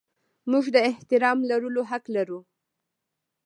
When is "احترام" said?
0.89-1.37